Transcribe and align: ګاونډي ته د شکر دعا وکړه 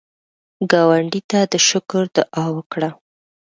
ګاونډي 0.71 1.21
ته 1.29 1.39
د 1.51 1.53
شکر 1.67 2.03
دعا 2.15 2.45
وکړه 2.57 2.89